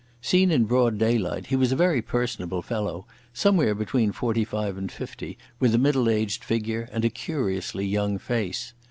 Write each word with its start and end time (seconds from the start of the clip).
Seen 0.19 0.49
in 0.49 0.63
broad 0.63 0.97
daylight 0.97 1.45
he 1.45 1.55
was 1.55 1.71
a 1.71 1.75
very 1.75 2.01
personable 2.01 2.63
fellow, 2.63 3.05
somewhere 3.33 3.75
between 3.75 4.11
forty 4.11 4.43
five 4.43 4.75
and 4.75 4.91
fifty, 4.91 5.37
with 5.59 5.75
a 5.75 5.77
middle 5.77 6.09
aged 6.09 6.43
figure 6.43 6.89
and 6.91 7.05
a 7.05 7.09
curiously 7.11 7.85
young 7.85 8.17
face. 8.17 8.73